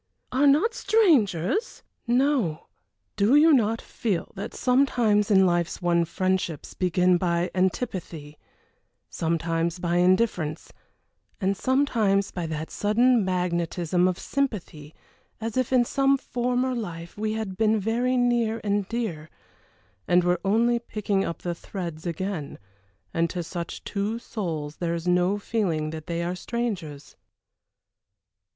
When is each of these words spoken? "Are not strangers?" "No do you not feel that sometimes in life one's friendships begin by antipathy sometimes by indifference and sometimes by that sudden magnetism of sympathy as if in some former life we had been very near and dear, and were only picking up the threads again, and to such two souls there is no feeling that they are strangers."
"Are 0.31 0.47
not 0.47 0.73
strangers?" 0.73 1.83
"No 2.07 2.65
do 3.17 3.35
you 3.35 3.53
not 3.53 3.79
feel 3.79 4.31
that 4.33 4.55
sometimes 4.55 5.29
in 5.29 5.45
life 5.45 5.79
one's 5.79 6.09
friendships 6.09 6.73
begin 6.73 7.17
by 7.19 7.51
antipathy 7.53 8.39
sometimes 9.11 9.77
by 9.77 9.97
indifference 9.97 10.73
and 11.39 11.55
sometimes 11.55 12.31
by 12.31 12.47
that 12.47 12.71
sudden 12.71 13.23
magnetism 13.23 14.07
of 14.07 14.17
sympathy 14.17 14.95
as 15.39 15.55
if 15.55 15.71
in 15.71 15.85
some 15.85 16.17
former 16.17 16.73
life 16.73 17.15
we 17.15 17.33
had 17.33 17.55
been 17.55 17.79
very 17.79 18.17
near 18.17 18.59
and 18.63 18.89
dear, 18.89 19.29
and 20.07 20.23
were 20.23 20.41
only 20.43 20.79
picking 20.79 21.23
up 21.23 21.43
the 21.43 21.53
threads 21.53 22.07
again, 22.07 22.57
and 23.13 23.29
to 23.29 23.43
such 23.43 23.83
two 23.83 24.17
souls 24.17 24.77
there 24.77 24.95
is 24.95 25.07
no 25.07 25.37
feeling 25.37 25.91
that 25.91 26.07
they 26.07 26.23
are 26.23 26.33
strangers." 26.35 27.15